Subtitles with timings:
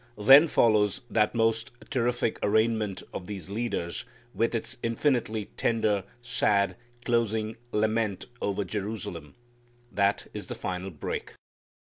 [0.17, 7.55] Then follows that most terrific arraignment of these leaders, with its infinitely tender, sad, closing
[7.71, 9.35] lament over Jerusalem.
[9.91, 11.35] That is the final break.